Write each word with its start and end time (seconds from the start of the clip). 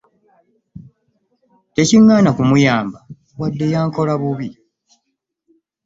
Tekiŋŋaana 1.73 2.29
kumuyamba 2.37 2.99
wadde 3.39 3.65
yankola 3.73 4.13
bubi. 4.21 4.49